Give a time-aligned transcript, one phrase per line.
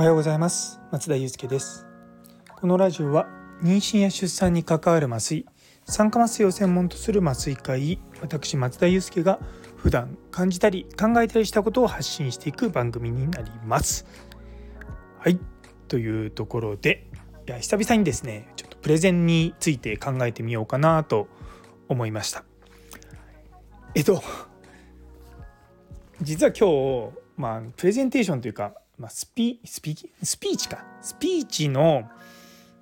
[0.00, 0.78] はようございます。
[0.92, 1.86] 松田祐介です。
[2.60, 3.26] このラジオは
[3.62, 5.46] 妊娠や出産に関わる麻酔
[5.86, 9.38] 酸化麻酔を専門とする麻酔科医私松田祐介が
[9.76, 14.04] 普段感じたり考えたりしたことを発信していく番組になります。
[15.18, 15.40] はい。
[15.88, 17.06] というところで
[17.46, 21.26] いや久々にですねちょっとプレゼンについて考えてみようかなと
[21.88, 22.44] 思いました。
[23.94, 24.22] えっと
[26.20, 30.84] 実は今日まあプレゼンテーションというかまあ、スピスピスピーチか。
[31.00, 32.08] スピーチの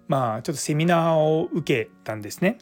[0.08, 2.58] まあちょっとセミナーを受けたんですね。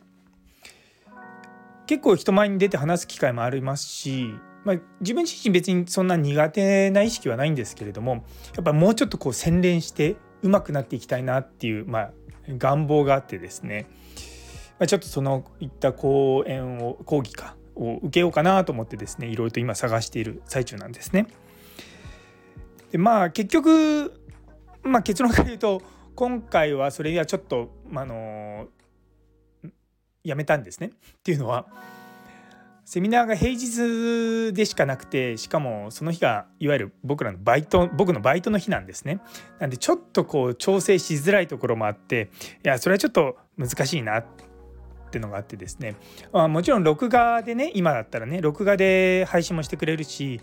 [1.86, 4.34] 結構人前に出て話す機会もありますし、
[4.64, 8.24] まあ、自分自身別にそんな苦手な意識はないんですけれども
[8.56, 12.12] やっぱもうちょっとこう洗練して上手くなっていきたいなっていう、まあ、
[12.48, 13.86] 願望があってですね、
[14.78, 17.54] まあ、ちょっとそのいった講演を講義か。
[17.76, 21.26] を受けようかなと思ってですねいろいろと今探している最中なんですね。
[22.92, 24.20] でまあ結局、
[24.82, 25.82] まあ、結論から言うと
[26.14, 28.68] 今回はそれにはちょっと、まあの
[30.22, 30.86] やめたんですね。
[30.86, 31.66] っていうのは
[32.84, 39.20] セミナーが平日でしかなくてしかもその日がいわゆる僕らのバイト僕のバイトの日なんですね。
[39.58, 42.30] なんでちょっとこう調整しづらいところもあって
[42.64, 44.22] いやそれはちょっと難しいな
[45.14, 45.94] っていうのがあってですね、
[46.32, 50.40] あ、もちろん録画でね今だったらね録画で配信もしてくれるし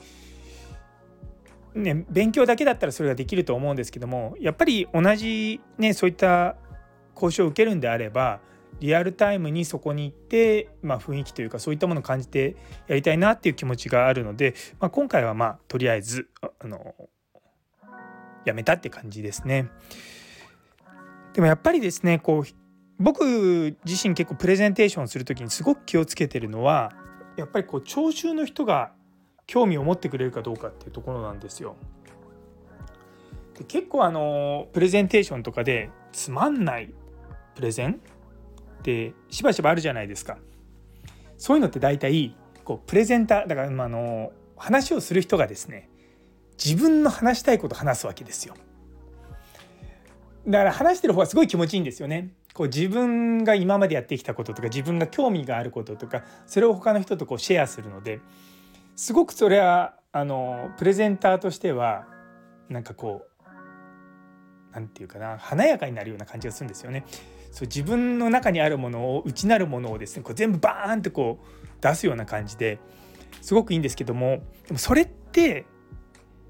[1.74, 6.58] ね、勉強だけだったらそれができると思うんですけどもやっぱり同じ、ね、そういった
[7.16, 8.42] 講習を受けるんであれば
[8.82, 16.94] リアルタイムにそこに行って、まあ、雰囲気というかそういったものを感じてやりたいなっていう気持ちがあるので、まあ、今回はまあとりあえずあの
[18.44, 19.70] やめたって感じですね。
[21.34, 22.61] でもやっぱりですねこう
[23.02, 26.94] 僕自身結構プレゼンテーションする時にすごく気をつけてるのは
[27.36, 28.92] やっぱりこう聴衆の人が
[29.48, 31.76] 興味を持ってくれるかどうかっていうところなんですよ。
[33.58, 36.94] で結構あのプレゼンテーションとかでつまんない
[37.56, 40.38] プレゼンってしばしばあるじゃないですか。
[41.38, 45.90] そういうのって大体こうプレゼンターだからあの話をする人がですね
[46.64, 48.56] 自分の話したいこと話すわけですよ。
[50.48, 52.30] だから話してる方はすごい気持ちいいんですよね。
[52.54, 58.20] こう自分が今までやってきたこととか自分が興味があることとかそれを他の人とこうシェアするので
[58.96, 62.06] すごくそれはあのプレゼンターとしては
[62.70, 63.32] なんかこう
[64.74, 67.06] 何て言うかな華やかになるような感じがするんですよね。
[67.52, 72.80] そう自分の中にあるものを内なるものをですねこう全部バーンってこう出すような感じで
[73.42, 75.66] すごくいいんですけどもでもそれって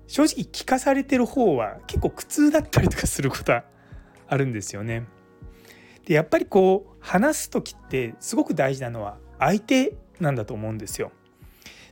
[0.05, 3.63] 正直聞かされてる方は結構苦痛だったりとかすることは
[4.27, 5.05] あるんですよね。
[6.05, 11.11] でやっぱりこう話す時ってすごく大事なのは相手なんだと思うんですよ。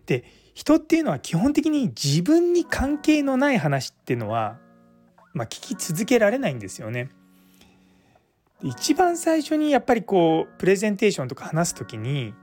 [0.06, 4.58] で人っていうのは基本的に自分に関係のない話っていうのは、
[5.34, 7.10] まあ、聞き続けられないんですよね。
[8.62, 12.34] 一番最初にやっぱりこうプレゼンテーションとか話す時に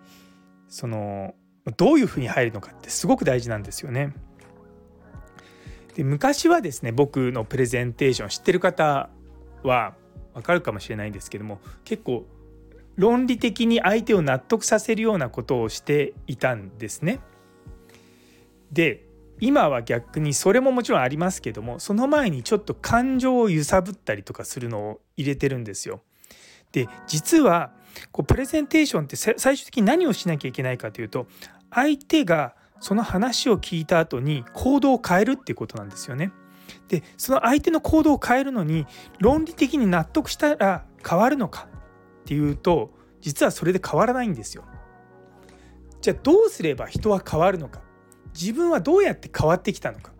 [0.68, 1.34] その
[1.76, 4.14] どういうふうに入るのかってすごく大事なんですよね。
[5.94, 9.10] で昔はですね僕のプレゼンテーション知ってる方
[9.62, 9.94] は
[10.36, 12.26] 分かるかもしれないんですけども結構
[12.96, 17.20] 論理的に相手を納得させるようなことをしていたんですね。
[18.70, 19.04] で
[19.38, 26.02] 今は逆にそれももちろんありますけどもその前にちょっと感情を揺さぶったりとかするのを入れてるんですよ。
[26.72, 27.72] で実は
[28.12, 31.26] こうプレゼンテーションって最終的に何をしなきゃいけないかというと
[31.70, 36.32] 相手がその話を聞いた後に行動を変えるっていうことなんですよね。
[36.88, 38.86] でその相手の行動を変えるのに
[39.18, 41.68] 論理的に納得したら変わるのか
[42.22, 42.90] っていうと
[43.20, 44.64] 実はそれで変わらないんですよ。
[46.00, 47.80] じゃあどうすれば人は変わるのか？
[48.32, 50.12] 自分はどうやって変わってきたのか？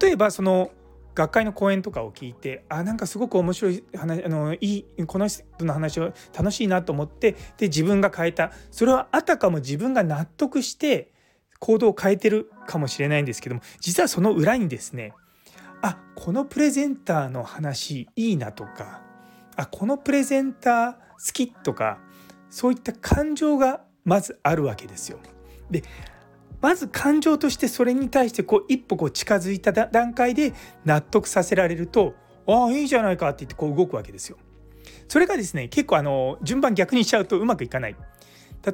[0.00, 0.70] 例えばその
[1.14, 8.52] 学会の講演とかを聞いてあなんかすごく面白い話あのいいこの人の話は楽しいなと思ってで自分が変えた。
[8.70, 11.12] それはあたかも自分が納得して
[11.60, 15.12] 行動を変えてるかもしれないんですけども実はその裏にですね
[15.82, 19.02] あこのプレゼンターの話いいなとか
[19.56, 20.98] あこのプレゼンター好
[21.32, 21.98] きとか
[22.48, 25.18] そういった感情がまずあるわけですよ。
[25.70, 25.82] で
[26.60, 30.52] まず感情としてそれに対してこう一歩こう近づいた段階で
[30.84, 32.14] 納得させられると
[32.46, 34.38] ああいいじゃないかって言ってこう動くわけですよ。
[35.08, 37.96] それがですね結構あの順番逆にしちゃうとうまくいかない。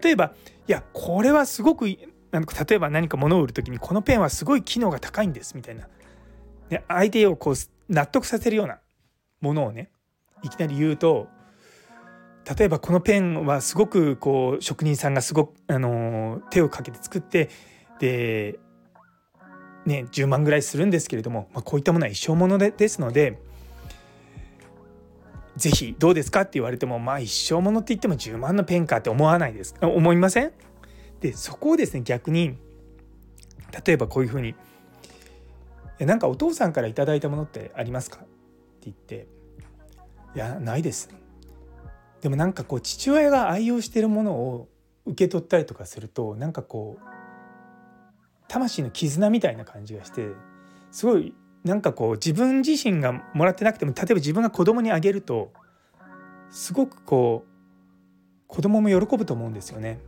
[0.03, 0.35] 例えば
[0.67, 2.01] いやこれはすごく例
[2.73, 5.89] えば何か物を売る時にこのペンはすごい機能が高いんですみたいな、
[6.71, 7.55] ね、相手をこう
[7.93, 8.79] 納得させるような
[9.41, 9.91] ものをね
[10.43, 11.29] いきなり言うと
[12.57, 17.51] 例えばこのペンはすごくこう職人さんがすごく、あの手をかけて作って
[18.01, 18.59] で、
[19.85, 23.39] ね、10万ぐらいするんですけれども、まあ、こういったものは一生ものでですので
[25.57, 29.75] 是非どうですかって言われてもまあ一生ものって言っても10万のペンかって思わないです。
[29.83, 30.53] 思いません？
[31.21, 32.57] でそこをですね逆に
[33.85, 34.55] 例えばこういうふうに
[35.99, 38.29] 「えなんかお父さんから頂いたものってありますか?」って
[38.83, 39.27] 言って
[40.35, 41.11] 「いやないです」
[42.21, 44.69] でもなんかこう父親が愛用してるものを
[45.07, 47.09] 受け取ったりとかするとなんかこう
[48.49, 50.29] 魂の絆みたいな感じがして
[50.91, 51.35] すごい
[51.65, 55.53] なんかこう自分自身がもらってなくても例えば自分が子供にあげると
[56.51, 57.49] すごくこう
[58.47, 60.01] 子供も喜ぶと思うんですよね。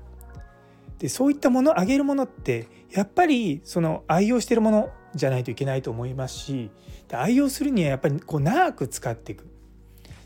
[1.00, 6.70] でそういったものあげるものってやっぱりその愛用してるものじゃないといけないと思いますし
[7.11, 9.49] 愛用するにはやっぱりこう長く使っていく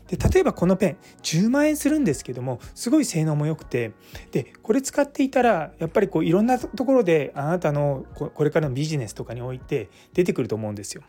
[0.07, 3.93] で例えばこのペン10万円するんですけどもすごい性能も良くて
[4.31, 11.01] でこれ使っていたらやっぱりこういろんなところであなたのこれからのビジネスとかにおいて出てくると思うんですよ。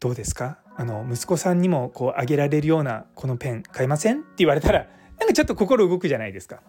[0.00, 0.58] どうですか？
[0.76, 4.18] あの息子さんにもこうあげられるようなこのペン買いません？
[4.18, 4.86] って言われたら
[5.18, 6.62] なんかちょっと心動くじゃないですか。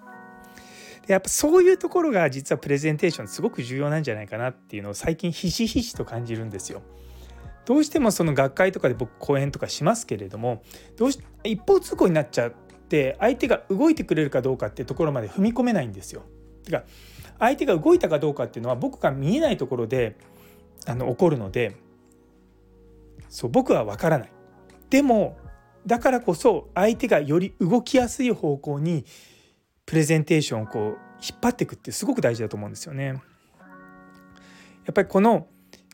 [1.10, 6.84] でやっぱそういうところが実はプレゼンテーションすごく重要なんじゃないかなっていうのを最近ひしひしと感じるんですよ。
[7.66, 10.62] どうしてもその学会とかで僕講演とかしますけれども
[10.98, 16.22] どうし一方通行になっちゃって相手が動いてくれるかどうかっていうところまで踏み込めないんですよ。
[16.64, 16.84] てか
[17.40, 20.16] 相手が動いたかどうかっていうのは僕が見えないところで
[20.86, 21.76] あの起こるので
[23.30, 24.32] そう僕は分からない。
[24.92, 25.40] でも
[25.88, 29.06] だからこそ相手がより動きやすい方向に
[29.90, 30.84] プレゼンテーションをこう
[31.20, 33.08] 引っ張っていくってすごく大事だと思うんですよね。
[33.08, 33.14] や
[34.92, 35.48] っぱりこの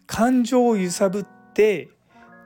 [0.06, 1.88] 感情を揺さぶって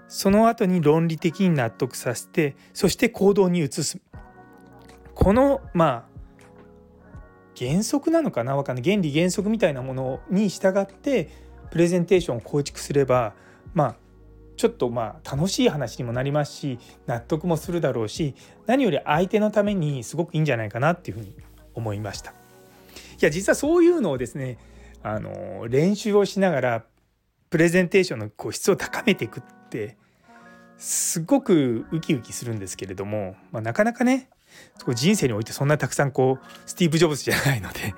[0.08, 4.00] その後に論理的に納得させてそして行動に移す
[5.16, 6.20] このまあ
[7.58, 11.30] 原則なのかなわかんない原理原則みたいなものに従って
[11.72, 13.34] プレゼンテーションを構築すれば
[13.74, 13.96] まあ
[14.60, 18.36] ちょっとまあ楽しい話にもなりますし納得もするだろうし
[18.66, 21.34] 何より相手のためにすごくいいんじゃないかなっていうふうに
[21.76, 22.32] 思いました。
[22.32, 22.34] い
[23.22, 24.58] や実はそういうのをですね
[25.02, 26.84] あの練習をしながら
[27.50, 29.96] プレゼンテーションのこう質を高めていくって
[30.78, 34.28] すごくウキウキするんですけれども、まあ、なかなかね
[34.94, 37.96] 人生においてそんなたくさんこうスティーブ・ジョブズじゃないので、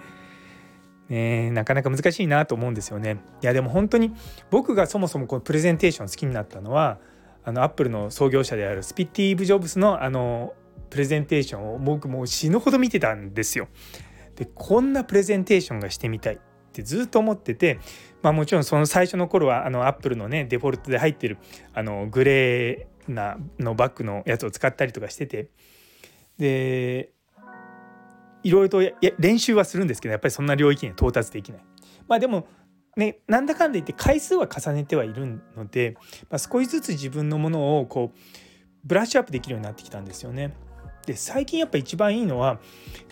[1.11, 3.17] ね、なかなか難しいなと思うんですよね。
[3.41, 4.13] いやでも本当に
[4.49, 6.99] 僕がそもそもこのプレゼンテーション好きになったのは
[7.43, 10.53] あのアップルの創業者であるスピッティーブ・ジョブズのあの
[10.89, 13.67] プレゼンテーションを僕もう死ぬほど見てたんですよ。
[14.37, 16.39] でこんなプレゼンテーションがしてみたいっ
[16.71, 17.79] てずっと思ってて、
[18.21, 21.39] まあ、もちろんその最初の頃はあのアップルのねデフォルトで入ってる
[21.73, 25.49] あのグレーなのバッグのやつを使ったりとかしてて
[26.37, 27.11] で
[28.43, 28.81] いろいろと
[29.19, 31.61] 練習はするんですけどやっぱりそんな領域には到達できない。
[32.07, 32.47] まあでも
[32.97, 35.95] ね、なんだかんだ言って回数は重ねてはいるので、
[36.29, 38.19] まあ、少しずつ自分のものをこう
[38.83, 40.53] ブラッシュアップできるようになってきたんですよね。
[41.05, 42.59] で最近やっぱ一番いいのは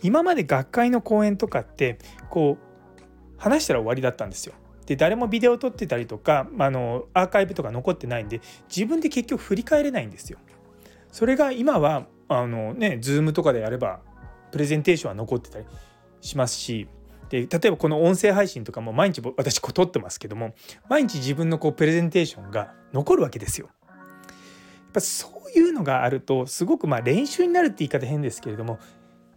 [0.03, 1.97] 今まで学会の講演とかって
[2.29, 3.01] こう
[3.37, 4.53] 話したら終わりだったんですよ。
[4.85, 10.39] で誰もビデオ撮ってたりとかあのアーカイブとか残ってないんで自分で結局振り返れないんですよ。
[11.11, 14.01] それが今はあのね Zoom とかでやれば
[14.51, 15.65] プレゼンテーションは残ってたり
[16.21, 16.87] しますし
[17.29, 20.53] で例えばこの音声配信とかも毎日私こう撮ってますけども
[20.89, 23.69] 毎日自分のこうプレゼンテーションが残るわけですよ。
[23.87, 28.79] やっぱそういうのがあるとすごくまあ練習になるって言い方変ですけれども、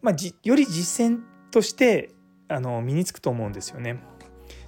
[0.00, 1.20] まあ、より実践
[1.50, 2.14] として
[2.48, 4.02] あの身につくと思うんですよね。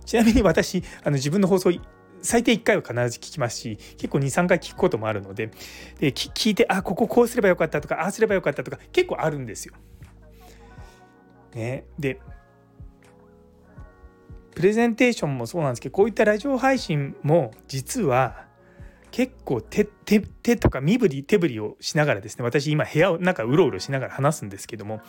[0.04, 1.72] ちなみに私あの自分の放送
[2.20, 5.50] 最低1回は必ず聞きますし結構23回聞くこともあるので
[5.98, 9.74] で聞いてあこここうすればよかったとかああすればよかったとか結構あるんですよ。
[11.54, 12.20] ね、で
[14.54, 18.44] プレゼンテーションもそうなんですけどこういったラジオ配信も実は
[19.10, 25.00] 結構手手手とか身振り手振りをしながらですね私今部屋を中うろうろしながら話すんですけども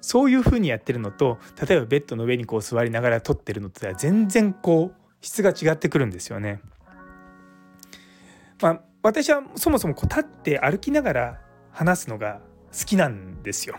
[0.00, 6.60] そういうふうにやってるのと例えばベッドの上にこう座りながら撮ってるのとでは全然こう質が違ってくるんですよね。
[8.60, 11.40] まあ、私はそもそもこう立って歩きながら
[11.72, 12.40] 話すのが
[12.72, 13.78] 好きなんですよ。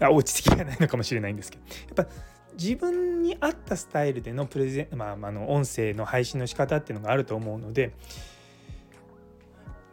[0.00, 1.64] 落ち着きがないのかもしれないんですけど
[1.96, 2.14] やっぱ
[2.58, 7.92] 自分に合ったスタイルでのプレゼン、まあ、あの音声の配信の仕方っていうのがあると思うので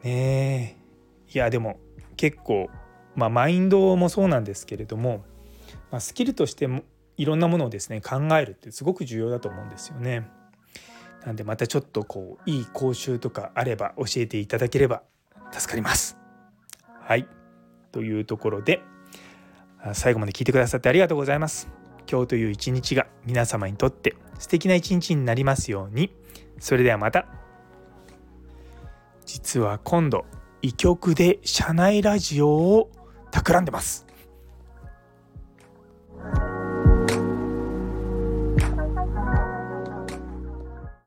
[0.04, 1.80] ねえいやでも
[2.18, 2.70] 結構
[3.16, 5.24] まあ、マインドもそうなんですけれども、
[5.92, 6.84] まあ、スキルとしても
[7.18, 10.28] いろんなものをですね考えるってすごく重要だと思うんですよね。
[11.26, 15.04] なんでまたちょっとこういい講習とかあれば教えていただければ
[15.52, 16.18] 助かります。
[17.00, 17.28] はい。
[17.92, 18.82] というところで
[19.94, 21.70] 最後まで聞いてくださってありがとうございます。
[22.10, 26.14] 今日という一日が皆様にとって素敵な一日になりますように。
[26.60, 27.28] それではまた。
[29.26, 30.26] 実は今度
[30.62, 32.92] 異曲で社内ラジオを
[33.32, 34.06] 企んでます。